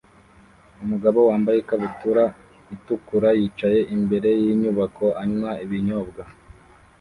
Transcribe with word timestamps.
Umugabo 0.83 1.19
wambaye 1.29 1.57
ikabutura 1.59 2.23
itukura 2.75 3.29
yicaye 3.39 3.79
imbere 3.95 4.29
yinyubako 4.43 5.05
anywa 5.23 5.51
ibinyobwa 5.65 6.21